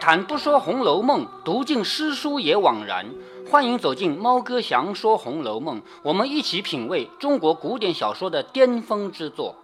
[0.00, 3.06] 谈不说《红楼梦》，读尽诗书也枉然。
[3.50, 9.56] 欢迎走进猫哥祥说《红楼梦》，我们一起品味中国古典小说的巅峰之作。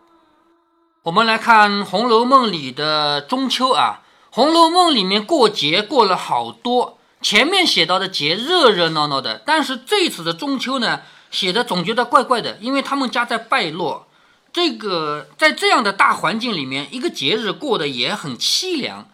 [1.04, 4.02] 我们来看《红楼梦》里的中秋啊，
[4.34, 14.06] 《红楼梦》里面过节过了好多，前面写到的节热热闹闹的，但是这次的中秋呢，写的总觉得怪怪的，因为他们家在败落。
[14.52, 19.08] 这个在这样的大环境里面，一个节日过得也很凄凉。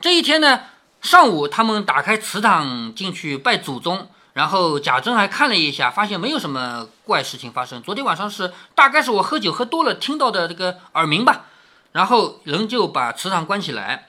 [0.00, 0.60] 这一天呢，
[1.02, 7.82] 上午他们打开祠堂进去拜祖宗，然后贾珍还看了一下，发现没有什么怪事情发生。
[7.82, 11.42] 昨天晚上是大概是我喝酒喝多了听到的这个耳鸣吧，
[11.92, 14.08] 然后人就把祠堂关起来。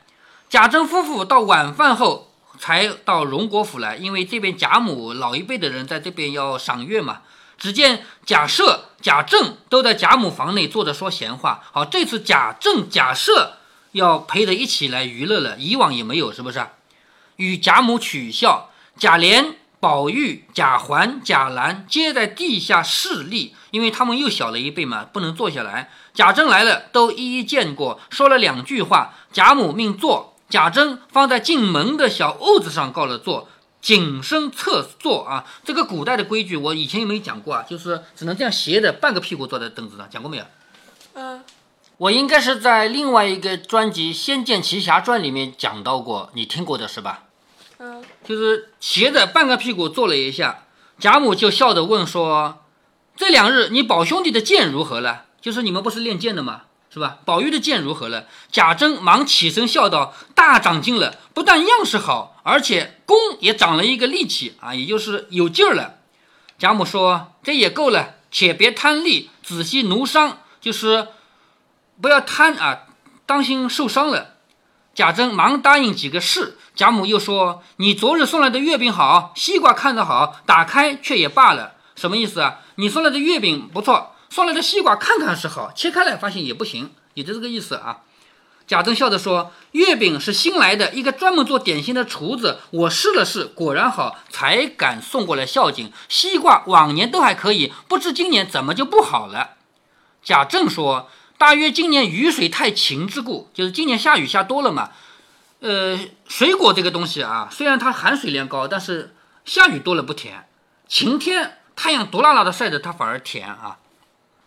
[0.50, 7.24] 贾珍夫妇到晚饭后才到荣国府来，因为这边贾母老一辈的人在这边要赏月嘛。
[7.58, 11.62] 只见贾赦、贾政都在贾母房内坐着说闲话。
[11.74, 13.50] 好，这次贾政、贾赦。
[13.92, 16.66] 要陪着一起来娱乐了，以往也没有，是不是？
[17.38, 25.90] 与贾母取笑，贾琏、宝玉、贾环、贾兰皆在地下侍立，因为他们又小了一辈嘛，不能坐下来。
[26.14, 29.14] 贾珍来了，都一一见过，说了两句话。
[29.32, 33.50] 贾母命坐，贾珍放在进门的小屋子上告了座，
[33.82, 35.46] 谨身侧坐啊。
[35.64, 37.64] 这个古代的规矩，我以前有没有讲过啊？
[37.68, 40.44] 就是只能这样斜着半个屁股坐在凳子上，讲过没有？
[41.14, 41.44] 嗯。
[42.02, 47.26] 我应该是在另外一个专辑《仙剑奇侠传》里面讲到过，你听过的是吧？
[47.78, 50.64] 嗯，就是斜着半个屁股坐了一下，
[50.98, 52.64] 贾母就笑着问说
[53.16, 55.26] ：“这两日你宝兄弟的剑如何了？
[55.42, 56.64] 就是你们不是练剑的吗？
[56.90, 57.20] 是吧？
[57.24, 66.00] 宝玉的剑如何了？”贾珍忙起身笑道：“大长进了，不但样式好，而且功也长了一个力气啊，也就是有劲儿了。”
[66.58, 71.10] 贾母说：“这也够了，且别贪利，仔细奴伤，就是。”
[72.02, 72.88] 不要贪啊，
[73.26, 74.36] 当心受伤了。
[74.94, 76.58] 贾珍忙答应几个是。
[76.74, 81.74] 贾母又说：“你昨日送来的月饼好，西瓜看着好，打开却也罢了。
[81.96, 82.60] 什么意思啊？
[82.76, 88.00] 你送来的月饼不错，送来的西瓜看看是好，切开来发现也不行，也就这个意思啊。”
[88.66, 95.92] 贾珍笑着说：“月饼是新来的，一个专门做点心的厨子，我试了试，果然好，才敢送过来孝敬。
[96.08, 99.52] 西瓜往年都还可以，不知今年怎么就不好了。”
[100.24, 101.10] 贾政说。
[101.42, 104.92] 大约今年雨水太勤之故，就是今年下雨下多了嘛。
[105.60, 110.48] 呃，水果这个东西啊，虽然它含水量高，但是下雨多了不甜。
[110.88, 113.80] 晴天太阳毒辣辣的晒着，它反而甜啊。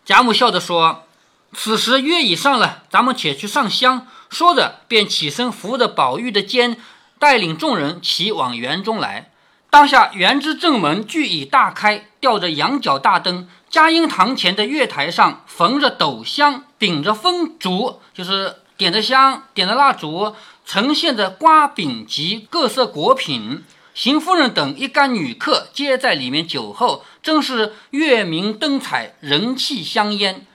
[0.05, 1.05] 贾母笑着说
[1.51, 6.79] ：“此时月已上了，咱们且去上香。”说着便起身扶着宝玉的肩，
[7.19, 9.31] 带领众人齐往园中来。
[9.75, 13.49] 当下园之正门俱已大开，吊着羊角大灯。
[13.69, 20.33] 嘉荫堂前的月台上焚着斗香，顶着风烛，就是点着香，点着蜡烛，
[20.65, 23.65] 呈现着瓜饼及各色果品。
[23.93, 30.45] 邢夫人等一干女客皆在里面酒后，正是月明灯彩，人气香烟，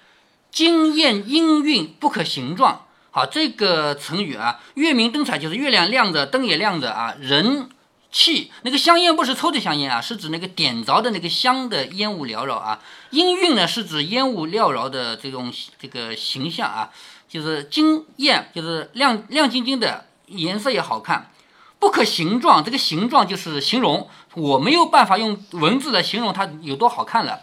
[0.51, 2.87] 惊艳氤氲，不可形状。
[3.11, 7.69] 好，这个成语啊，月明灯彩就是月亮亮着，灯也亮着啊，人。
[8.13, 12.81] 气那个香烟不是抽的香烟啊，是指那个点着的那个香的烟雾缭绕啊。
[13.11, 16.91] 音韵呢是指烟雾缭绕的这种这个形象啊，
[17.29, 21.31] 就是惊艳，就是亮亮晶晶的，颜色也好看。
[21.79, 27.41] 不可形状，这个形状就是形容，我没有办法用文字来形容它有多好看了。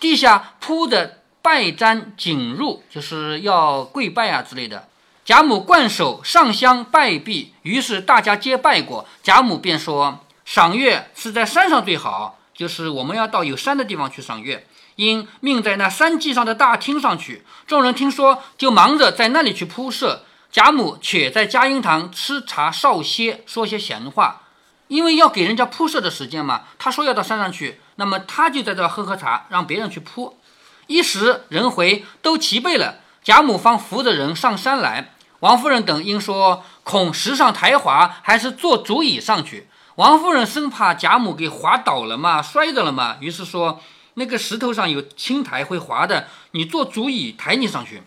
[0.00, 4.88] 地下铺的拜毡锦褥，就是要跪拜啊之类的。
[5.26, 9.08] 贾母冠手上香拜毕，于是大家皆拜过。
[9.24, 20.22] 贾母便说：“赏月是在山上最好，就是我们要到有山的地方去赏月，因命在那山际上的大厅上去。”众人听说，就忙着在那里去铺设。
[20.52, 24.42] 贾母且在嘉荫堂吃茶少歇，说些闲话，
[24.86, 26.66] 因为要给人家铺设的时间嘛。
[26.78, 30.38] 他说要到山上去，那么他就在这喝喝茶，让别人去铺。
[30.86, 35.14] 一时人回都齐备了，贾母方扶着人上山来。
[35.46, 39.68] 王夫人等因说恐石上台滑，还是坐竹椅上去。
[39.94, 43.80] 王夫人生怕贾母给滑倒了嘛，摔着了嘛，于是说
[44.14, 48.02] 那个石头上有青苔会滑的，你坐竹椅抬你上去。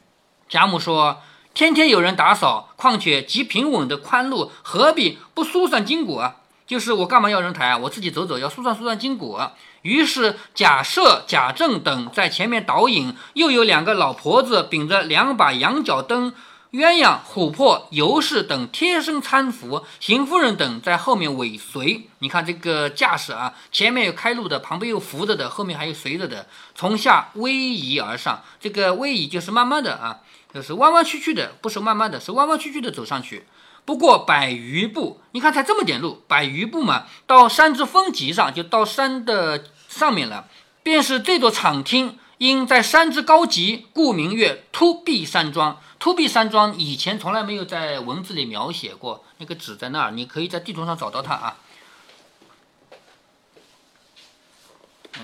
[0.50, 1.22] 贾母说
[1.54, 6.36] 天天有人打扫，况且极平稳的宽路，何必不疏散筋骨啊？
[6.68, 7.78] 就是我干嘛要人抬啊？
[7.78, 9.40] 我自己走走，要疏散疏散筋骨。
[9.84, 16.34] 于是贾赦、贾政等在前面导引，又有两个老婆子秉着两把羊角灯。
[16.72, 22.08] 鸳鸯、琥珀、尤氏等贴身搀扶，邢夫人等在后面尾随。
[22.20, 26.46] 你看这个架势啊，前面有开路的，旁边有扶着的，后面还有随着的，
[26.76, 28.44] 从下逶迤而上。
[28.60, 30.20] 这个逶迤就是慢慢的啊，
[30.54, 33.48] 就是弯弯曲曲的，不是慢慢的，是弯弯曲曲的走上去。
[33.84, 35.20] 不过百余步。
[35.32, 40.46] 你看才这么点路，百余步嘛，到山之峰极上，就到山的上面了。
[40.84, 45.82] 便是这座场厅，因在山之高极，故名曰突壁山庄。
[46.00, 51.58] 突壁山庄以前从来没有在文字里描写过，那个纸在那儿，你可以在地图上找到它啊。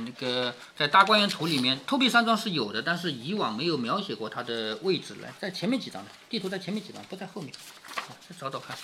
[0.02, 5.16] 那个在大观园图里面，突壁山庄是有的，但是以往没有描写过它的位置。
[5.22, 6.10] 来，在前面几张呢？
[6.30, 7.54] 地图在前面几张，不在后面。
[8.28, 8.78] 再找找看。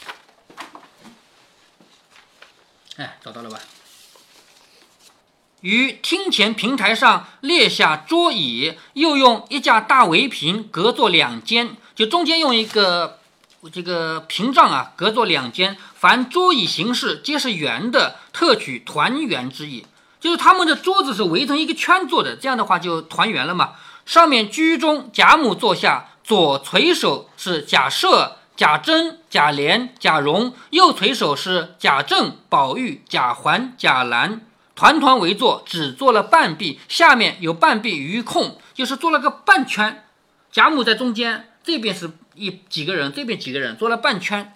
[2.96, 3.60] 哎，找到了吧？
[5.62, 13.20] 于厅前平台上列下桌椅，又用一架大围屏隔作两间，就中间用一个
[13.72, 15.78] 这个屏障啊，隔作两间。
[15.94, 19.86] 凡桌椅形式皆是圆的，特取团圆之意。
[20.20, 23.72] 就是他们的桌子是围成一个圈坐的，这样的话就团圆了嘛。
[24.06, 34.42] 上面居中，贾母坐下，左垂手是贾赦、贾珍、贾琏、贾蓉，右垂手是贾政、宝玉、贾环、贾兰。
[34.76, 40.06] 团团围坐，只坐了半壁，下面有半壁余空，就是做了个半圈。
[40.52, 44.54] 贾母在中间，这边是一几个人，这边几个人，做了半圈。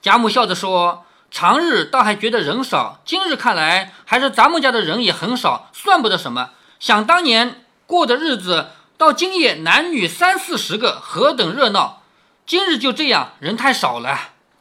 [0.00, 1.04] 贾母笑着说。
[1.30, 6.52] 常日倒还觉得人少，今日看来还是咱们家的人也很少，算不得什么。
[6.80, 12.02] 想当年过的日子，到今夜男女三四十个，何等热闹！
[12.46, 14.18] 今日就这样，人太少了。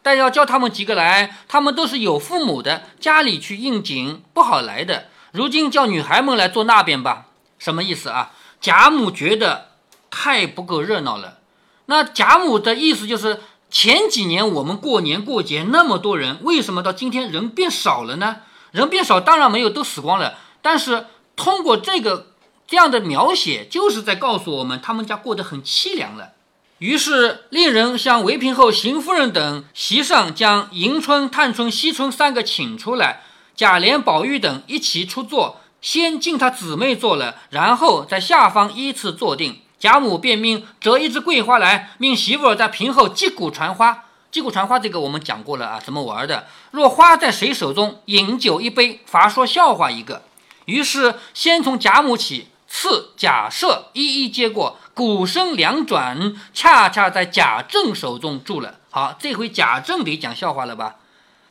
[0.07, 5.07] 但要叫他们几个来，他们都是有父母的，家里去应景，不好来的。
[5.33, 7.25] 如今叫女孩们来坐那边吧，
[7.59, 8.31] 什么意思啊？
[8.61, 9.71] 贾母觉得
[10.09, 11.39] 太不够热闹了。
[11.87, 13.41] 那贾母的意思就是。
[13.69, 18.37] 前几年我们过年过节那么多人，为什么到今天人变少了呢？
[18.71, 22.27] 人变少当然没有都死光了，但是通过这个
[22.65, 26.31] 这样的描写，就是在告诉我们他们家过得很凄凉了。
[26.79, 33.23] 于是令人向韦平后、邢夫人等席上将迎春、探春、惜春三个请出来，
[33.55, 39.61] 贾琏、宝玉等一齐出座，先敬他姊妹坐了，然后在下方依次坐定。
[39.79, 44.05] 贾母便命折一枝桂花来，命媳妇儿在屏后击鼓传花。
[44.29, 46.45] 击鼓传花这个我们讲过了啊，怎么玩的？
[46.71, 50.23] 若花在谁手中，饮酒一杯，罚说笑话一个。
[50.65, 54.77] 于是先从贾母起，次贾赦一一接过。
[54.97, 58.79] 鼓声两转，恰恰在贾政手中住了。
[58.89, 60.95] 好，这回贾政得讲笑话了吧？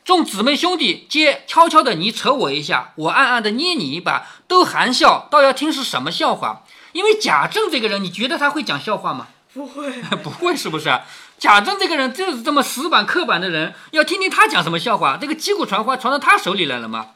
[0.03, 6.63] 众姊妹兄弟皆悄悄的你扯我一下，我暗暗的捏你一把，都含笑，倒要听是什么笑话。
[6.91, 9.27] 因为贾政这个人，你觉得他会讲笑话吗？
[9.53, 10.99] 不会， 不会，是不是？
[11.37, 15.15] 贾政这个人就是这么死板刻板的人，要听听他讲什么笑话。
[15.15, 17.11] 这个击鼓传花传到他手里来了吗？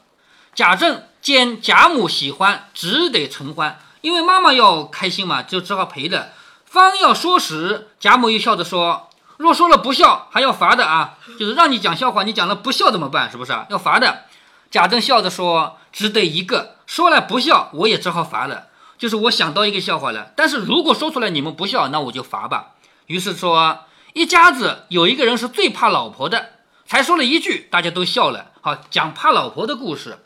[0.54, 6.32] 贾政见贾母喜欢，只得承欢，因为妈妈要开心嘛，就只好陪的。
[6.66, 9.08] 方要说时，贾母又笑着说
[9.38, 11.18] ：“若说了不笑，还要罚的啊！
[11.38, 13.30] 就是让你讲笑话，你讲了不笑怎么办？
[13.30, 14.24] 是不是要罚的？”
[14.70, 18.68] 贾政笑着说：“只得一个，说了不笑，我也只好罚了。”
[18.98, 22.74] 就是我想到一个笑话了，但是如果说出来你们不笑，那我就罚吧。
[23.06, 23.80] 于是说
[24.12, 26.50] 一家子有一个人是最怕老婆的，
[26.86, 28.52] 才说了一句，大家都笑了。
[28.60, 30.24] 好，讲怕老婆的故事，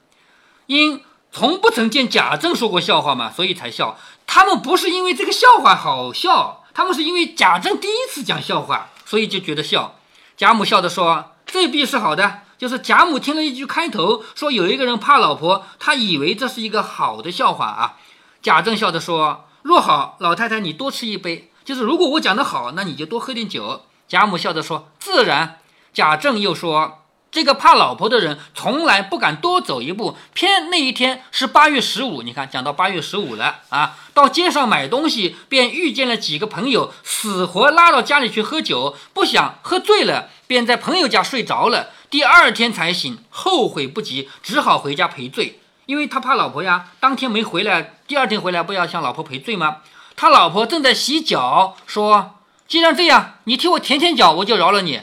[0.66, 1.02] 因
[1.38, 3.98] 从不曾见贾政说过笑话嘛，所以才笑。
[4.26, 9.96] 他们不是因为这个笑话好笑，他们是因为贾政第一次讲笑话，所以就觉得笑。
[10.34, 17.96] 贾母笑着说：“这必是好的。”就是贾母听了一句开头说有一个人怕老婆，他以为这是一个好的笑话啊。
[18.40, 21.52] 贾政笑着说：“若好，老太太你多吃一杯。
[21.66, 25.58] 就是如果我讲的好，那你就多喝点酒。”贾母笑着说：“自然。”
[25.92, 27.00] 贾政又说
[27.36, 30.16] ：“这个怕老婆的人，从来不敢多走一步。
[30.32, 41.90] 偏那一天是八月十五，你看讲到八月十五了啊，到街上买东西，便遇见了几个朋友，死活拉到家里去喝酒，不想喝醉了，便在朋友家睡着了。
[42.08, 49.82] 第二天才醒，后悔不及，只好回家赔罪。”因为他怕老婆呀，当天没回来，第二天回来不要向老婆赔罪吗？
[50.16, 55.02] 他老婆正在洗脚，说：“既然这样，你替我舔舔脚，我就饶了你。”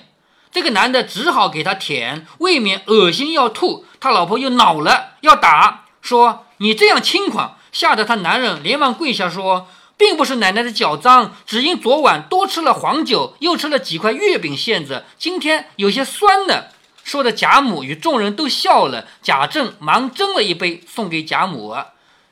[0.54, 3.86] 这个男的只好给他舔，未免恶心要吐。
[4.00, 9.68] 他老婆又恼了，要打，说：“你这样轻狂！”吓得他男人连忙跪下说
[9.98, 16.70] ：“并不是奶奶的脚脏，只因昨晚多吃了黄酒，又吃了几块月饼馅子，今天有些酸了。”
[17.04, 21.76] 说的贾母与众人都笑了，贾政忙斟了一杯送给贾母，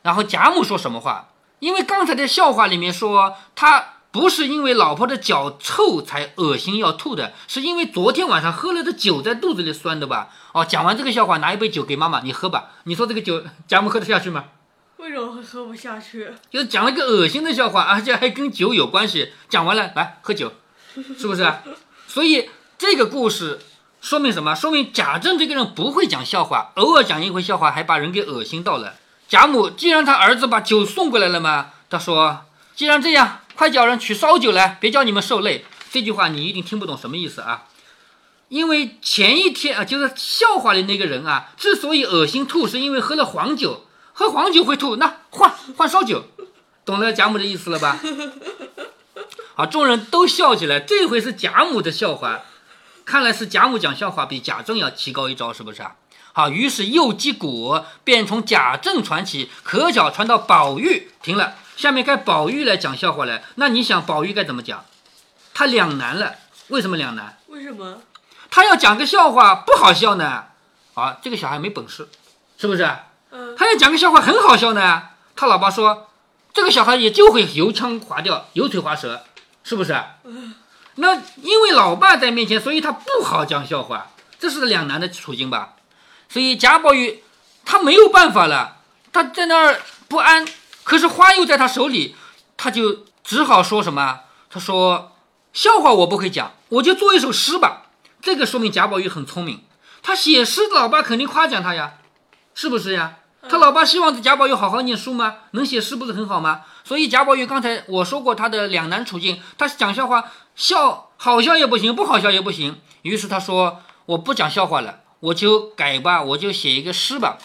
[0.04, 1.30] 然后贾母说什么话？
[1.60, 10.30] 因为刚才的笑话里面说他不是因为老婆的脚臭才恶心要吐的，是因为昨天晚上喝了的酒在肚子里酸的吧？
[10.52, 12.72] 哦，讲完这个笑话，拿一杯酒给妈妈，你喝吧。
[12.84, 14.46] 你说这个酒贾母喝得下去吗？
[14.98, 16.32] 为什么会喝不下去？
[16.50, 19.32] 就是讲了个恶心的笑话，而且还跟酒有关系。
[19.50, 20.54] 讲完了，来喝酒，
[21.18, 21.52] 是不是？
[22.08, 23.60] 所以这个故事。
[24.02, 24.56] 说明什么？
[24.56, 28.96] 说明贾政这个人不会讲笑话，偶尔讲一回笑话还把人给恶心到了。
[29.30, 37.66] 贾母既然他儿子把酒送过来了嘛，他说：“既然这样，快叫人取烧酒来，别叫你们受累。”这句话你一定听不懂什么意思啊？
[38.48, 46.26] 因为前一天啊，就是笑话的那个人啊，之所以恶心吐，是因为喝了黄酒，喝黄酒会吐，那换换烧酒，
[46.84, 48.00] 懂了贾母的意思了吧？
[49.56, 50.80] 好，众人都笑起来。
[50.80, 52.42] 这回是贾母的笑话，
[53.06, 55.96] 看来是贾母讲笑话比贾政要提高一招，是不是啊？
[56.34, 61.56] 好，于是又击鼓，便从贾政传起，可巧传到宝玉，停了。
[61.76, 63.42] 下面该宝玉来讲笑话了。
[63.56, 64.86] 那你想宝玉该怎么讲？
[65.54, 66.36] 他两难了。
[66.68, 67.38] 为什么两难？
[67.48, 68.02] 为什么？
[68.50, 70.46] 他要讲个笑话不好笑呢？
[70.94, 72.08] 啊，这个小孩没本事，
[72.58, 72.90] 是不是？
[73.32, 75.04] 嗯，他要讲个笑话很好笑呢。
[75.36, 76.10] 他老爸说，
[76.54, 79.24] 这个小孩也就会油腔滑调、油嘴滑舌，
[79.64, 80.02] 是不是？
[80.96, 85.74] 那因为老爸在面前，所以他不好讲笑话，这是两难的处境吧？
[86.32, 87.22] 所以贾宝玉
[87.66, 88.78] 他没有办法了，
[89.12, 90.48] 他在那儿不安，
[90.84, 92.16] 可是花又在他手里，
[92.56, 94.22] 他就只好说什么？
[94.50, 95.12] 他说
[95.52, 97.88] 笑话我不会讲，我就做一首诗吧。
[98.22, 99.66] 这个说明贾宝玉很聪明，
[100.02, 101.96] 他写诗，老爸肯定夸奖他呀，
[102.56, 103.18] 是不是呀？
[103.50, 105.36] 他老爸希望贾宝玉好好念书吗？
[105.52, 106.62] 能写诗不是很好吗？
[106.86, 112.80] 所以贾宝玉刚才我说过他的两难处境，他讲笑话笑好笑也不行，不好笑也不行。
[113.02, 117.38] 于是他说我不讲笑话了，我就改吧，我就写一个诗吧。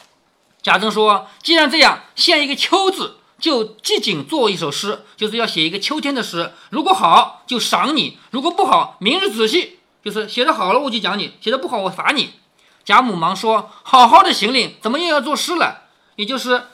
[0.60, 6.52] 贾政说，既然这样，献一个秋字，就即景做一首诗，就是要写一个秋天的诗。
[6.70, 9.78] 如果好就赏你，如果不好，明日仔细。
[10.02, 12.34] 就是写的好了我就奖你，写的不好我罚你。
[12.84, 16.66] 贾母忙说：“好好的行令，怎么又要作诗了？”也就是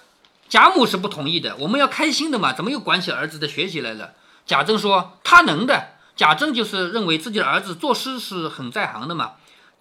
[0.50, 4.12] 贾母是不同意的，我们要开心的嘛，怎么又管起儿子的学习来了？
[4.44, 9.32] 贾政说：“他能的。”贾政就是认为自己的儿子作诗是很在行的嘛。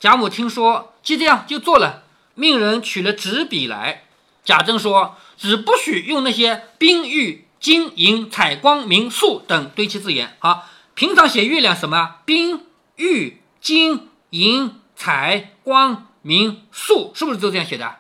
[0.02, 2.02] 贾母听说，就这样就做了，
[2.34, 4.06] 命人取了纸笔来。
[4.44, 10.64] 贾政说：“只不许用那些冰玉金银彩光明素等堆砌字眼啊，
[10.96, 12.62] 平常写月亮什么冰
[12.96, 17.98] 玉。”金银彩光明素是不是就这样写的？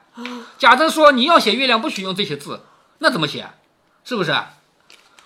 [0.57, 2.65] 贾政说：“你要写月亮，不许用这些字，
[2.97, 3.47] 那怎么写？
[4.03, 4.35] 是不是？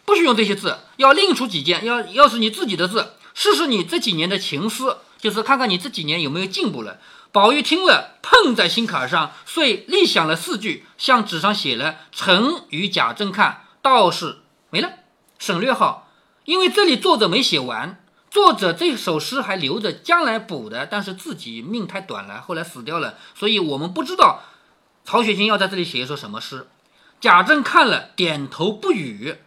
[0.04, 7.00] 不许用这些字，要另出几件，要要是你自己的字，试试你这几年的情思，就是看看你这几年有没有进步了。”
[7.34, 14.38] 宝玉听了，碰在心坎上，遂立想了四句，向纸上写了，呈与贾政看，倒是
[14.70, 14.90] 没了，
[15.40, 16.10] 省略号，
[16.46, 18.02] 因为这里作者没写完。
[18.30, 24.44] 作者这首诗还留着，将来补的，但是自己命太短了，后来死掉了，所以我们不知道
[25.04, 26.68] 曹雪芹要在这里写一首什么诗。
[27.20, 29.40] 贾政看了，点头不语，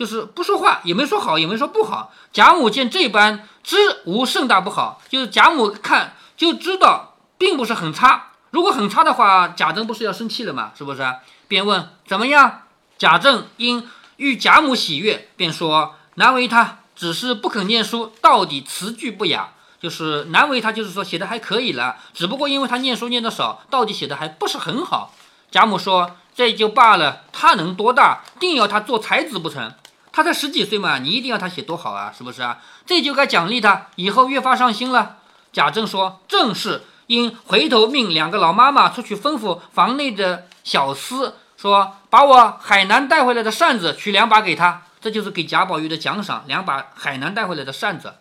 [0.00, 2.10] 就是不说话，也没说好，也没说不好。
[2.32, 3.76] 贾母见这般，知
[4.06, 8.28] 无甚大不好，就是贾母看就知道并不是很差。
[8.48, 10.72] 如果很差的话，贾政不是要生气了吗？
[10.74, 11.06] 是不是？
[11.48, 12.62] 便问怎么样？
[12.96, 16.78] 贾政因遇贾母喜悦，便说难为他。
[16.96, 25.14] 只是不肯念书，到底词句不雅，就是难为他，就是说写的还可以了，只不过因为他念书念的少，到底写的还不是很好。
[25.50, 29.70] 贾母说这就罢了，他能多大，定要他做才子不成？
[30.12, 32.58] 他才十几岁嘛，你一定要他写多好啊，是不是啊？
[32.84, 35.18] 这就该奖励他，以后越发上心了。
[35.52, 44.82] 贾政说正是，应回头命两个老妈妈出去吩咐房内的小厮，说把我海南带回来的扇子取两把给他。
[45.00, 48.14] 这就是给贾宝玉的奖赏，两把海南带回来的扇子。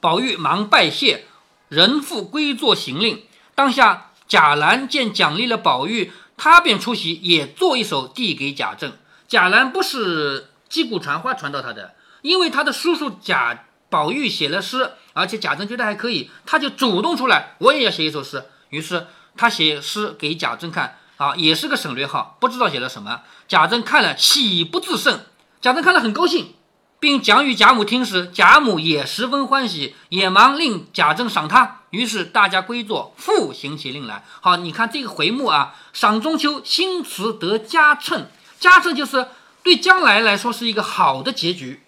[0.00, 1.24] 宝玉忙拜谢，
[1.68, 3.22] 人复归坐行令。
[3.54, 8.92] 当下贾兰见奖励了宝玉，他便出席，也做一首递给贾政。
[9.26, 18.44] 贾兰不是击鼓传花传到他的，因为他的叔叔贾宝玉写了诗，而且贾政觉得还可以，他就主动出来，我也要写一首诗。
[18.70, 23.22] 于是他写诗给贾政看，啊，也是个省略号，不知道写了什么。
[23.46, 25.20] 贾政看了，喜不自胜。
[25.60, 26.54] 贾政看了很高兴，
[26.98, 31.82] 并讲与贾母听时，贾母也十分欢喜，也忙令贾政赏他。
[31.90, 34.24] 于是大家归坐，复行起令来。
[34.40, 38.26] 好，你看这个回目啊，赏中秋，新词得佳称。
[38.58, 39.28] 佳称就是
[39.64, 41.82] 对将来来说是一个好的结局，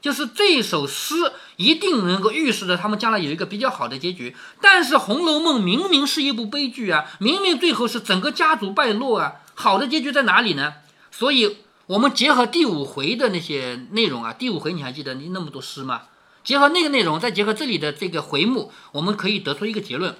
[0.00, 4.36] 就是这首诗一定能够预示着他们将来有一个比较好的结局。
[4.60, 10.74] 但是《红楼梦》明明是一部悲剧啊，明明最后是整个家族败落啊，好的结局在哪里呢？
[11.10, 11.56] 所以。
[11.86, 16.02] 我们结合第五回的那些内容啊，第五回你还记得你那么多诗吗？
[16.44, 20.14] 结合那个内容，再结合这里的这个回目，我们可以得出一个结论：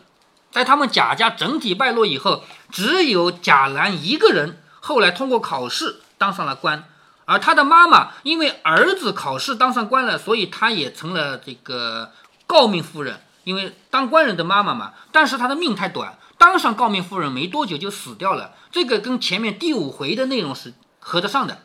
[0.50, 6.84] 在他们贾家整体败落以后，只有贾兰一个人后来通过考试当上了官，
[7.24, 12.12] 而他的妈妈因为儿子考试当上官了，所以他也成了这个
[12.46, 14.92] 诰命夫人，因为当官人的妈妈嘛。
[15.10, 18.52] 但是他的命太短，当上诰命夫人没多久就死掉了。
[18.70, 21.62] 这个跟前面第五回的内容是合得上的。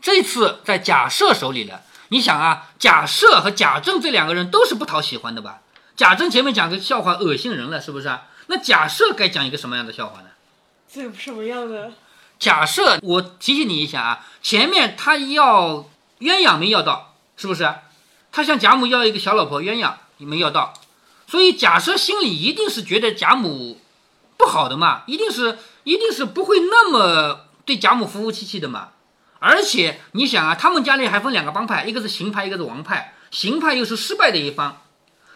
[0.00, 1.82] 这次在贾赦手里了。
[2.08, 5.60] 你想啊，贾赦和贾政这两个人都是不讨喜欢的吧？
[5.96, 8.22] 贾政前面讲个笑话恶心人了，是不是啊？
[8.48, 10.28] 那贾赦该讲一个什么样的笑话呢？
[10.92, 11.92] 这什么样的？
[12.40, 15.84] 假设我提醒你一下啊，前面他要
[16.20, 17.72] 鸳鸯没要到，是不是？
[18.32, 20.72] 他向贾母要一个小老婆鸳鸯没要到，
[21.26, 23.78] 所以假设心里一定是觉得贾母
[24.38, 28.88] 不好的嘛，一定是一定是不会那么对贾母服服气气的嘛。
[29.38, 34.80] 而且你想啊，他们家里还分两个帮派，一个是邢派，一个是王派，邢派又是失败的一方，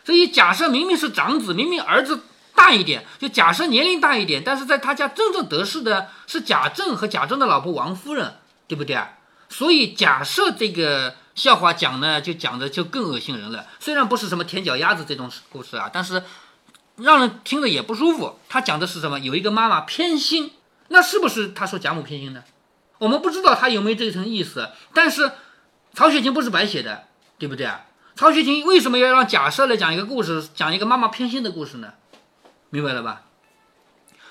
[0.05, 2.21] 所以假设明明是长子，明明儿子。
[2.55, 9.19] 大一点，就假设年龄大一点，但是在他家真正得势的是贾政和贾政的老婆王夫人，对不对啊？
[9.49, 13.67] 所以假设这个笑话讲呢，就讲的就更恶心人了。
[13.79, 16.23] 虽然不是什么舔脚丫子这种故事啊，但是
[16.97, 18.39] 让人听着也不舒服。
[18.49, 19.19] 他讲的是什么？
[19.21, 20.53] 有一个妈妈偏心，
[20.89, 22.43] 那是不是他说贾母偏心呢？
[22.99, 24.71] 我们不知道他有没有这层意思。
[24.93, 25.33] 但是
[25.93, 27.05] 曹雪芹不是白写的，
[27.39, 27.85] 对不对啊？
[28.17, 31.93] 曹雪芹为什么要让贾赦来讲一个故事，讲一个妈妈偏心的故事呢？
[32.75, 33.23] 明白了吧？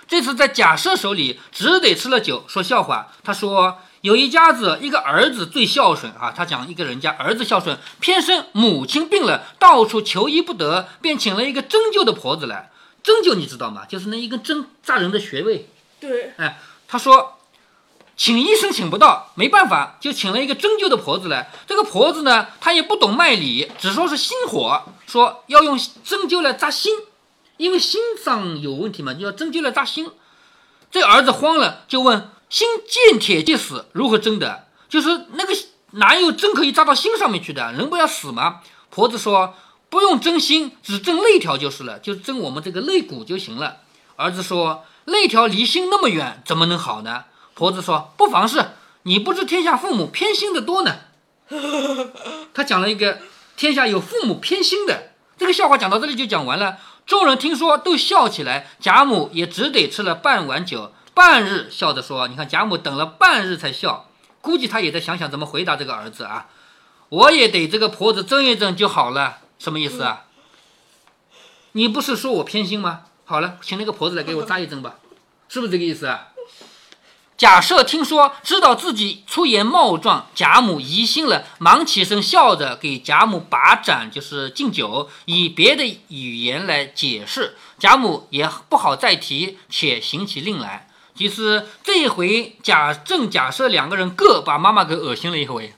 [0.06, 3.14] 这次在贾赦手里只得吃了酒说笑话。
[3.24, 6.34] 他说有一家子，一个儿子最孝顺啊。
[6.36, 12.70] 他讲一个人家儿子孝顺，偏生母亲病了，到处求医不得，便请了一个针灸的婆子来。
[13.02, 13.86] 针灸你知道吗？
[13.86, 15.70] 就是那一根针扎人的穴位。
[16.02, 17.40] 对，哎，他说
[18.18, 21.50] 请医生请不到，没办法，就请了一个针灸的婆子来。
[21.66, 26.94] 这个婆子呢，她也不懂脉理，只说是心火，说要用针灸来扎心。
[27.64, 30.12] 因为心脏有问题嘛，就要针灸来扎心。
[30.92, 34.68] 这儿子慌了，就问：心见铁即死，如何针的？
[34.90, 35.56] 就是那个
[35.92, 37.72] 哪有针可以扎到心上面去的？
[37.72, 38.60] 人不要死吗？
[38.90, 39.56] 婆子说：
[39.90, 43.78] 不用针心，只针肋条就是了，就针我们这个肋骨就行了。
[44.18, 47.24] 儿子说：肋条离心那么远，怎么能好呢？
[47.54, 48.72] 婆子说：不妨事，
[49.04, 50.98] 你不知天下父母偏心的多呢。
[52.54, 53.20] 他讲了一个
[53.56, 56.78] 天下有父母偏心的这个笑话，讲到这里就讲完了。
[57.06, 64.10] 众人听说都笑起来，贾母也只得吃了半碗酒，半日笑着说：“你看贾母等了半日才笑，
[64.42, 66.48] 估计她也在想想怎么回答这个儿子啊。
[67.10, 70.24] 我也得这个婆子争一争就好了，什么意思啊？
[71.74, 73.02] 你不是说我偏心吗？
[73.26, 74.96] 好了，请那个婆子来给我扎一针吧，
[75.50, 76.30] 是不是这个意思啊？”
[77.44, 87.58] 贾赦听说，知道自己出言冒撞，贾母疑心了，忙起身笑着给贾母把盏，就是敬酒，以别的语言来解释。
[87.78, 90.88] 贾母也不好再提，且行起令来。
[91.16, 95.74] 其实这一回，贾政、贾赦两个人各把妈妈给恶心了一回。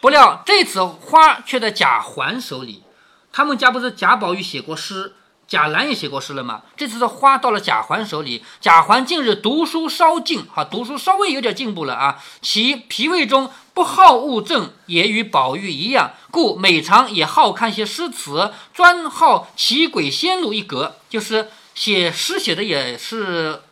[0.00, 2.84] 不料这次花却在贾环手里，
[3.32, 5.14] 他们家不是贾宝玉写过诗。
[5.50, 6.62] 贾兰也写过诗了嘛？
[6.76, 12.22] 这次的花到了贾环手里，贾环近日读书稍进，哈，读书稍微有点进步了啊。
[12.40, 23.62] 其脾胃中不好物证，也与宝玉一样，故每常也好看些诗词，专好奇鬼仙路一格，就是写诗写的也是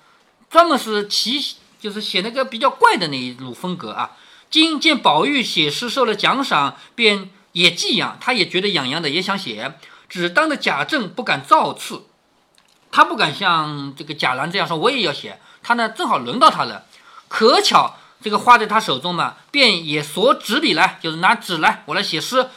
[0.51, 4.17] 专门是奇，就是写那个比较怪的那一路风格啊。
[4.51, 9.75] 今见宝玉写诗受了奖赏，便也寄养，他也觉得痒痒的，也想写。
[10.09, 12.03] 只当着贾政不敢造次，
[12.91, 15.39] 他不敢像这个贾兰这样说，我也要写。
[15.63, 16.87] 他呢，正好轮到他了。
[17.29, 22.49] 可巧这个画在他手中嘛，便也索纸笔来，就是拿纸来，我来写诗。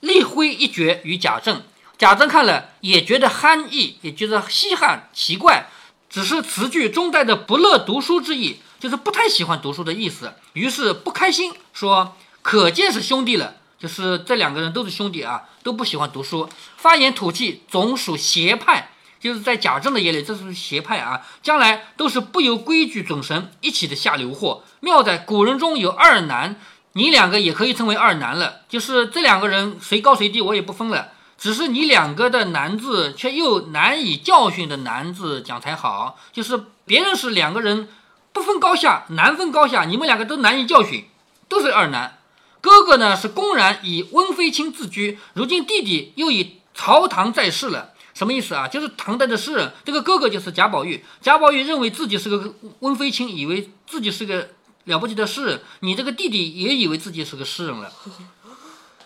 [0.00, 1.62] 立挥一绝与贾政，
[1.96, 5.66] 贾政看了也觉得憨意，也觉得稀罕奇怪，
[6.08, 10.34] 只是词句中带着不乐读书之意，就是不太喜欢读书的意思。
[10.52, 13.54] 于是不开心，说可见是兄弟了。
[13.78, 18.90] 就是这两个人都是兄弟啊，都不喜欢读书，发言吐气，总属邪派。
[19.20, 24.62] 就是在贾政的眼里，这是邪派啊，将来都是不由规矩准绳一起的下流货。
[24.78, 26.54] 妙在古人中有二男，
[26.92, 28.60] 你两个也可以称为二男了。
[28.68, 31.08] 就是这两个人谁高谁低，我也不分了。
[31.36, 36.16] 只是你两个的男字却又难以教训的男字讲才好。
[36.32, 37.88] 就是别人是两个人
[38.32, 41.08] 不分高下，难分高下，你们两个都难以教训，
[41.48, 42.17] 都是二男。
[42.60, 48.66] 哥哥呢是公然以温飞卿自居，如今弟弟又以朝堂在世了，什么意思啊？
[48.66, 54.50] 就是唐代的诗人，这个哥哥就是贾宝玉，贾宝玉认为自己是个温飞卿，以为自己是个
[54.84, 57.92] 了不起的诗人，你这个弟弟也以为自己是个诗人了，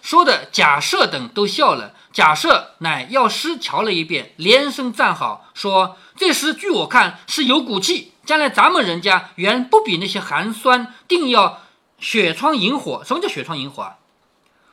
[0.01, 1.95] 说的贾赦等都笑了。
[2.13, 11.62] 贾赦乃要诗瞧了一遍，连声赞好，说这诗据我看是有骨气，将来咱们人家原不比那些寒酸，定要。
[12.03, 13.99] 雪窗萤火，什么叫雪窗萤火啊？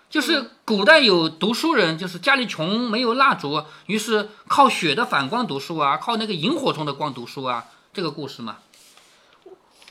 [0.10, 8.58] 就是古代有读书人，就是家里穷没有蜡烛，于是靠雪的反光读书啊，靠那个萤火虫的光读书啊，这个故事嘛。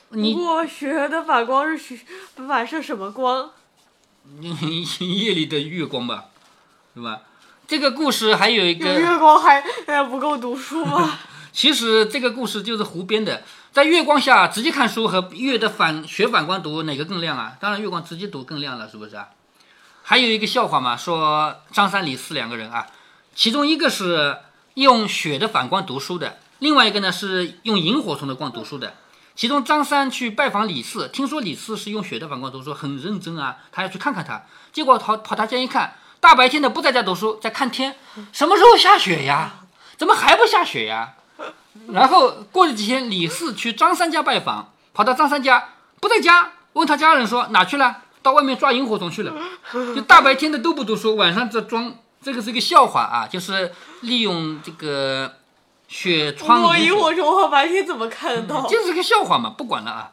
[0.09, 2.01] 你不过雪的反光是雪
[2.49, 3.53] 反射什么光？
[4.41, 6.25] 夜里的月光吧，
[6.97, 7.21] 是吧？
[7.69, 11.17] 这个故事还有一有个，月光还还不够读书吗？
[11.53, 13.45] 其实这个故事就是胡编的。
[13.79, 17.53] 在月光下直接看书和月的反雪反光读哪个更亮啊？
[17.61, 19.29] 当然月光直接读更亮了，是不是啊？
[20.03, 22.89] 还有一个笑话嘛，说张三李四两个人啊，
[23.37, 24.39] 其中一个是
[24.75, 28.95] 用雪的反光读书的，另外一个呢是用萤火虫的光读书的。
[29.37, 34.43] 其中张三去拜访李四，听说李四是用雪的反光读书，很认真啊，他要去看看他。
[34.73, 37.95] 结果跑跑他家一看，大白天的不在家读书，在看天，
[38.33, 39.61] 什么时候下雪呀？
[39.97, 41.15] 怎么还不下雪呀？
[41.89, 47.97] 然后过了几天，李四去张三家拜访，跑到张三家不在家，问他家人说哪去了？
[48.21, 49.33] 到外面抓萤火虫去了。
[49.95, 51.95] 就大白天的都不读书，晚上在装。
[52.21, 55.37] 这个是一个笑话啊，就是利用这个
[55.87, 58.67] 雪窗我萤火萤火虫和白天怎么看得到？
[58.67, 60.11] 就是个笑话嘛，不管了啊。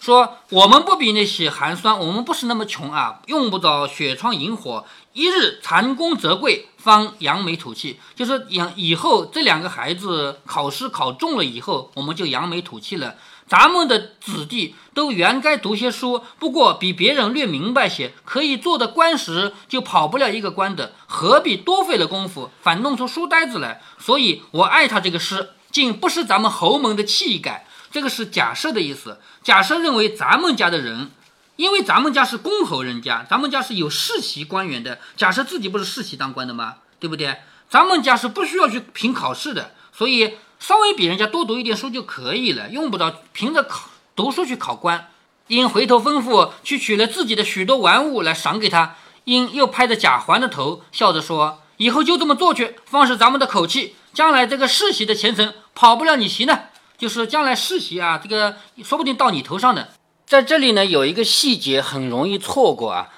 [0.00, 4.84] 说我们不比那些寒酸，我们不是那么穷啊，用不着雪窗萤火，
[5.16, 7.98] 一日蟾宫折桂，方扬眉吐气。
[8.14, 13.14] 就是养以后这两个孩子考试考中了以后，我们就扬眉吐气了。
[13.48, 23.80] 咱们的子弟都原该读些书，不过比别人略明白些，可以做的官时就跑不了一个官的，何必多费了功夫，反弄出书呆子来？
[23.98, 27.66] 所以我爱他这个诗，竟不失咱们侯门的气概。
[27.90, 29.18] 这个是假设的意思。
[29.42, 31.10] 假设认为咱们家的人，
[31.56, 34.98] 因为咱们家是公侯人家，咱们家是有世袭官员的。
[35.16, 36.76] 假设自己不是世袭当官的吗？
[37.00, 37.38] 对不对？
[37.68, 45.08] 咱们家是不需要去凭考试的，所以稍微比人家多读一点书就可以了，用不着凭着考读书去考官。
[45.48, 53.96] 因回头吩咐去取了自己的许多玩物来赏给他，因又拍着贾环的头，笑着说：“以后就这么做去，方是咱们的口气。
[54.12, 56.58] 将来这个世袭的前程跑不了你席呢。”
[56.98, 59.90] 就是将来世袭啊，这个说不定到你头上的。
[60.26, 63.10] 在这里呢，有一个细节很容易错过啊。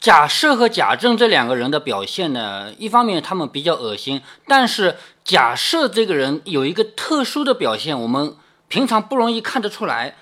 [0.00, 8.34] 贾赦和贾政这两个人的表现呢，一方面他们比较恶心，但是贾赦这个人有一个特殊的表现，我们
[8.66, 10.16] 平常不容易看得出来。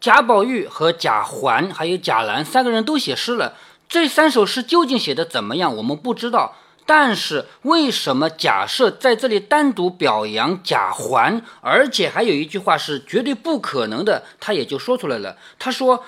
[0.00, 3.54] 贾宝玉和贾环还有贾兰三个人都写诗了，
[3.88, 6.56] 这三首诗究竟写的怎么样，我们不知道。
[6.88, 15.36] 但是为什么贾赦在这里单独表扬贾环，而且还有一句话是绝对不可能的，他也就说出来了。
[15.58, 16.04] 他说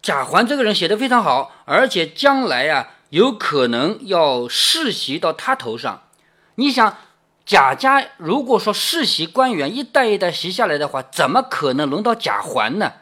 [0.00, 6.04] 贾环这个人写的非常好，而且将来啊有可能要世袭到他头上。
[6.54, 6.96] 你想
[7.44, 12.92] 贾家如果说世袭官员一代一代袭下来的话，怎么可能轮到贾环呢？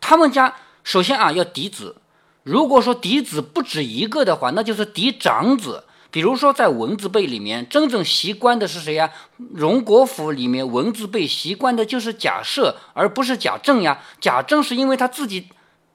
[0.00, 1.96] 他们家首先啊要嫡子，
[2.42, 5.84] 如果说嫡子不止一个的话，那就是嫡长子。
[6.10, 9.10] 比如说，在文字辈里面，真正习惯的是谁呀？
[9.52, 14.00] 荣国府里面文字辈习惯的就是贾赦，而不是贾政呀。
[14.18, 15.48] 贾政是因为他自己，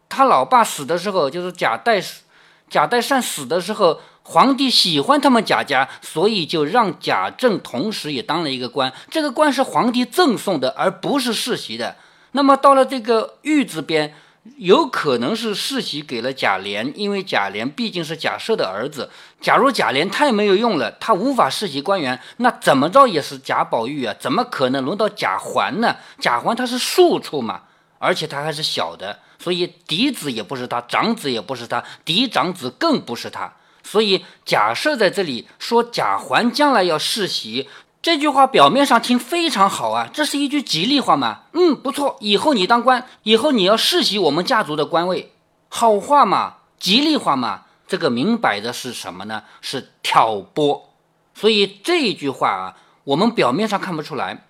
[0.07, 1.99] 他老爸死的时候，就是贾代，
[2.69, 8.93] 贾代善死的时候，皇帝喜欢他们贾家，所以就让贾政同时也当了一个官。
[9.09, 11.95] 这个官是皇帝赠送的，而不是世袭的。
[12.33, 14.13] 那么到了这个玉字边。
[14.57, 19.09] 有可能是世袭给了贾琏，因为贾琏毕竟是贾赦的儿子。
[19.39, 24.13] 假如贾琏太没有用了，他无法世袭官员，那怎么着也是贾宝玉啊？
[24.19, 25.95] 怎么可能轮到贾环呢？
[26.19, 27.61] 贾环他是庶出嘛，
[27.99, 33.53] 而且他还是小的，所以嫡子也不是他，长子也不是他，嫡长子更不是他。
[33.81, 37.69] 所以假设在这里说贾环将来要世袭。
[38.03, 41.43] 这句话表面上听非常好啊，这是一句吉利话嘛？
[41.53, 45.31] 嗯，不错，以后你当官，以后你要世袭我们家族的官位，
[45.69, 47.61] 好话嘛，吉利话嘛。
[47.87, 49.43] 这个明摆的是什么呢？
[49.61, 50.89] 是挑拨。
[51.33, 54.47] 所以这一句话啊，我们表面上看不出来。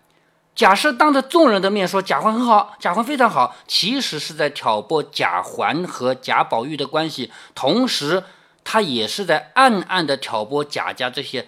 [0.55, 8.23] 假设当着众人的面说贾环很好，贾环非常好，其实是在挑拨贾环和贾宝玉的关系，同时
[8.63, 11.47] 他也是在暗暗的挑拨贾家这些。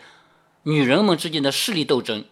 [0.68, 2.26] 女人们之间的势力斗争，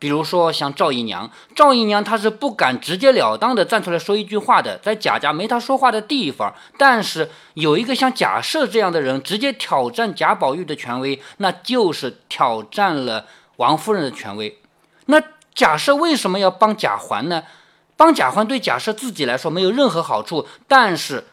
[0.00, 6.52] 比如说像赵姨娘，赵姨娘她是不敢直截了当的站出来说一句话的，在贾家没她说话的地方。
[6.76, 13.26] 但是有一个像贾赦这样的人，直接挑战贾宝玉的权威，那就是挑战了
[13.58, 14.58] 王夫人的权威。
[15.06, 15.22] 那
[15.54, 17.44] 贾赦为什么要帮贾环呢？
[17.96, 21.28] 帮贾环对贾赦自己来说没有任何好处，但是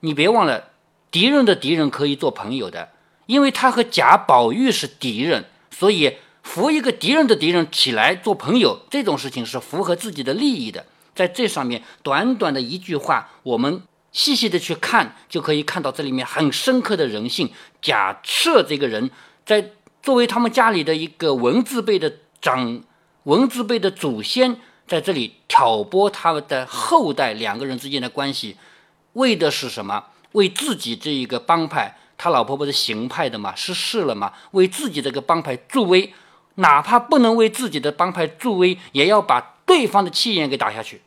[0.00, 0.64] 你别忘了，
[1.10, 2.90] 敌人的敌人可以做朋友的，
[3.24, 5.46] 因为他和贾宝玉是敌人。
[5.70, 10.86] 所以扶一个敌人的敌人起来做朋友，这种事情是符合自己的利益的。
[11.14, 17.50] 在这上面，短短的一句话，我们细细的去看，就可以看到这里面很深刻的人性。
[17.82, 19.10] 假设这个人
[19.44, 22.82] 在作为他们家里的一个文字辈的长
[23.24, 28.56] 文字辈的祖先，在这里挑拨他们的后代两个人之间的关系，
[29.14, 30.04] 为的是什么？
[30.32, 34.32] 为自己这一个帮派，他老婆不是行派的嘛，失势了嘛？
[34.50, 36.12] 为自己这个帮派助威，
[36.56, 41.02] 哪怕不能为自己的帮派助威，也要把对方的气焰给打下去。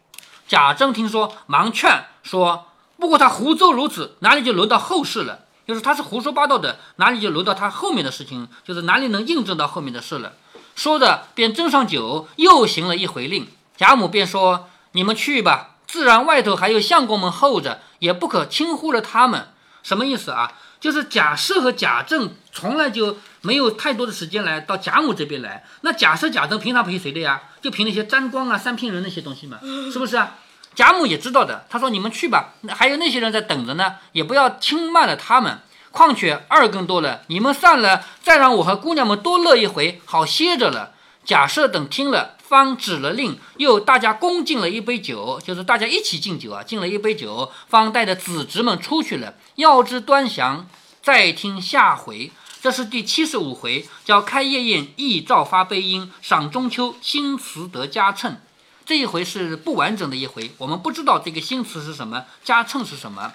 [0.47, 5.45] 贾政听说，忙劝说：“不过他胡诌如此，哪里就轮到后事了？
[5.67, 8.47] 就是他是胡说八道的，哪里就轮到他后面的事情？
[8.63, 10.33] 就是哪里能印证到后面的事了？”
[10.75, 13.49] 说着，便斟上酒，又行了一回令。
[13.75, 19.49] 贾母便说：“你们去吧，自然外头还有相公们候着，也不可轻忽了他们。”
[19.83, 20.53] 什么意思啊？
[20.81, 25.63] 就是贾赦和贾政从来就没有太多的时间来到贾母这边来。
[25.81, 27.41] 那贾赦、贾政平常陪谁的呀？
[27.61, 29.59] 就凭那些沾光啊、三品人那些东西嘛，
[29.93, 30.35] 是不是啊？
[30.73, 31.65] 贾母也知道的。
[31.69, 35.59] 他说：“你们去吧，还有那些人在等着呢，也不要轻慢了他们。
[35.91, 49.35] 况且二更多了，你们散了，再让我和姑娘们多乐一回，好歇着了。”贾赦等听了，方指了令，又大家恭敬了一杯酒，就是大家一起敬酒啊，敬了一杯酒，方带着子侄们出去了。
[49.55, 50.67] 要知端详，
[51.01, 52.29] 再听下回。
[52.61, 58.37] 这是第七十五回，叫开夜宴，忆赵发悲音，赏中秋，新词得佳称。
[58.85, 63.31] 这一回是不完整的一回，我们不知道这个新词是什么，佳称是什么。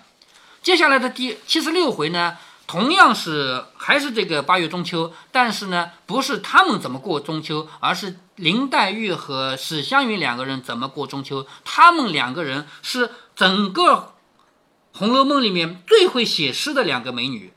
[0.63, 2.37] 接下来的第七十六回呢？
[2.67, 11.47] 同样是还是这个八月中秋，但是呢，不是他们怎么过中秋，而是林黛玉和史湘云两个人怎么过中秋。
[11.65, 13.83] 他们两个人是整个
[14.93, 17.53] 《红楼梦》里面最会写诗的两个美女。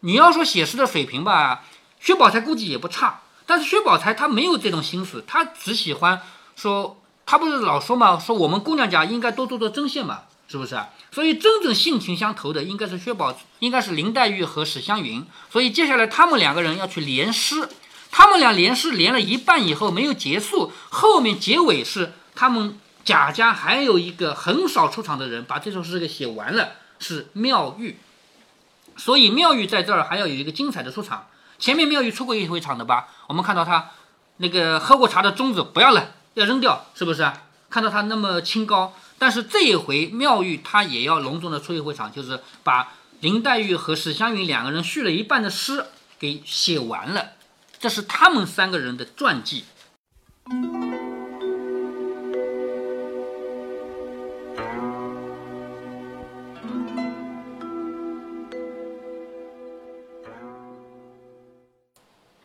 [0.00, 1.64] 你要说写诗的水平吧，
[2.00, 6.22] 薛宝钗估计也不差，但是薛宝钗她没有这种心思，她只喜欢
[6.56, 10.22] 说，她不是老说嘛，说我们姑娘家应该多做做针线嘛。
[10.50, 10.88] 是不是啊？
[11.12, 15.24] 所以真正性情相投的应该是薛宝，应该是林黛玉和史湘云。
[15.48, 17.68] 所以接下来他们两个人要去联诗，
[18.10, 27.96] 他们俩联诗连了一半以后没有结束，后面结尾是他们贾家还有一个很少出场的人把这首诗给写完了，是妙玉。
[28.96, 31.28] 所以妙玉在这儿还要有一个精彩的出场。
[31.60, 33.06] 前面妙玉出过一回场的吧？
[33.28, 33.90] 我们看到他
[34.38, 37.30] 那个喝过茶的盅子不要了，要扔掉，是不是？
[37.68, 38.92] 看到他那么清高。
[39.20, 45.84] 但是这一回妙玉她也要隆重的出一回场，就是把林黛玉和史湘云两个人续了一半的诗
[46.18, 47.32] 给写完了，
[47.78, 49.64] 这是他们三个人的传记。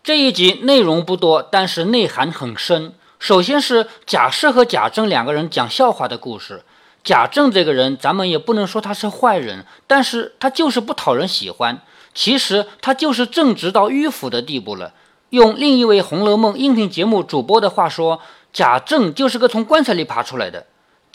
[0.04, 2.94] 这一集内容不多，但是内涵很深。
[3.20, 6.64] 首先是贾赦和贾政两个人讲笑话的故事。
[7.04, 11.80] 贾政这个人，咱们也不能说他是坏人，但是他就是不讨人喜欢。
[12.14, 14.94] 其实他就是正直到迂腐的地步了。
[15.30, 18.22] 用另一位《红楼梦》音频节目主播的话说，
[18.54, 20.66] 贾政就是个从棺材里爬出来的。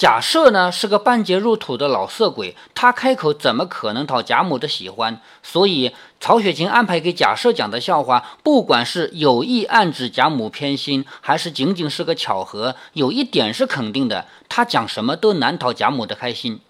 [0.00, 5.20] 贾赦呢是个半截入土的老色鬼，他开口怎么可能讨贾母的喜欢？
[5.42, 16.60] 所以曹雪芹安排给贾赦讲的笑话，不管是有意暗指贾母偏心，还是仅仅是个巧合，有一点是肯定的，他讲什么都难讨贾母的开心。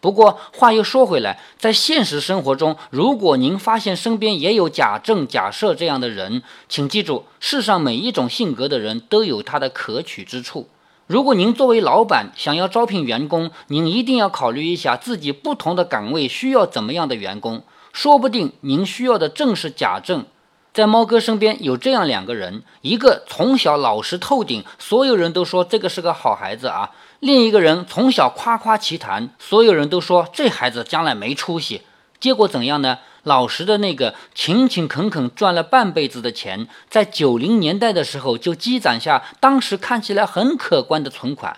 [0.00, 10.68] 不过话又说回来，在现实生活中，如果您发现身边也有贾政、贾赦这样的人，请记住，世上每一种性格的人都有他的可取之处。
[11.06, 17.62] 如果您作为老板想要招聘员工，您一定要考虑一下自己不同的岗位需要怎么样的员工。
[17.92, 20.24] 说不定您需要的正是贾政。
[20.72, 31.82] 在猫哥身边有这样两个人，一个从小老实透顶，所有人都说这个是个好孩子啊；另一个人从小夸夸其谈，所有人都说这孩子将来没出息。
[32.18, 33.00] 结果怎样呢？
[33.24, 41.56] 老实的那个勤勤恳恳赚了半辈子的钱，在九零年代的时候就积攒下当时看起来很可观的存款，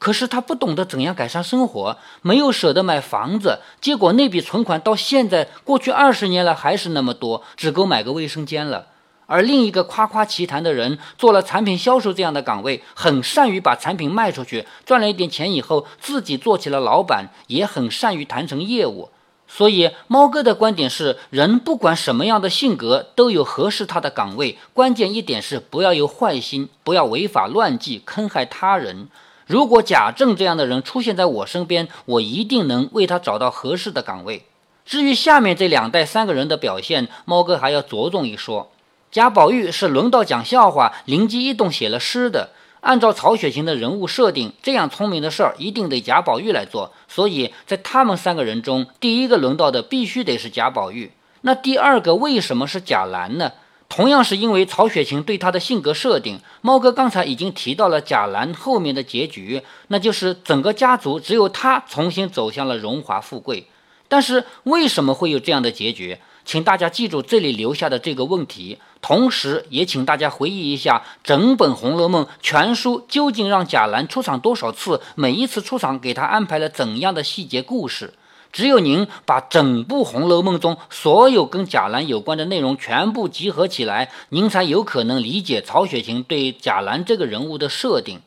[0.00, 8.88] 可是他不懂得怎样改善生活，没有舍得买房子，结果那笔存款到现在过去二十年了还是那么多，只够买个卫生间了。
[9.28, 19.10] 而另一个夸夸其谈的人做了产品销售这样的岗位，很善于把产品卖出去，赚了一点钱以后自己做起了老板，也很善于谈成业务。
[19.48, 24.58] 所以，猫哥的观点是：人不管什么样的性格，都有合适他的岗位。
[24.74, 29.08] 关键一点是，不要有坏心，不要违法乱纪，坑害他人。
[29.46, 34.44] 如果贾政这样的人出现在我身边，我一定能为他找到合适的岗位。
[34.84, 38.72] 至于下面这两代三个人的表现，猫哥还要着重一说：
[39.12, 42.50] 贾宝玉是轮到讲笑话，灵机一动写了诗的。
[42.86, 51.10] 按照曹雪芹的人物设定，这样聪明的事儿一定得贾宝玉来做，所以在他们三个人中，第一个轮到的必须得是贾宝玉。
[51.40, 53.50] 那第二个为什么是贾兰呢？
[53.88, 56.38] 同样是因为曹雪芹对他的性格设定。
[56.60, 63.66] 猫哥刚才已经提到了贾兰后面的结局，那就是整个家族只有他重新走向了荣华富贵。
[64.06, 66.18] 但是为什么会有这样的结局？
[66.44, 78.14] 请大家记住这里留下的这个问题，同时也请大家回忆一下整本《红楼梦》全书究竟让贾兰出场多少次，每一次出场给他安排了怎样的细节故事。
[78.52, 88.20] 只有您把整部《红楼梦》中所有跟贾兰有关的内容全部集合起来，您才有可能理解曹雪芹对贾兰这个人物的设定。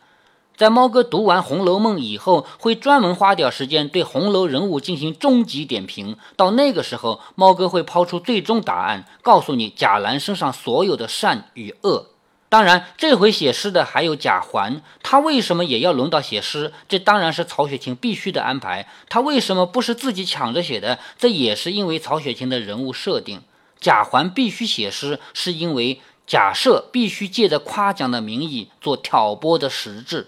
[0.60, 6.18] 在猫哥读完《红楼梦》以后，会专门花点时间对红楼人物进行终极点评。
[6.36, 12.08] 到那个时候，猫哥会抛出最终答案，告诉你贾兰身上所有的善与恶。
[12.50, 16.74] 当然，这回写诗的还有贾环，他为什么也要轮到写诗？
[16.90, 18.86] 这当然是曹雪芹必须的安排。
[19.08, 21.00] 他为什么不是自己抢着写的？
[21.18, 23.44] 这也是因为曹雪芹的人物设定。
[23.80, 30.28] 贾环必须写诗，是因为假设必须借着夸奖的名义做挑拨的实质。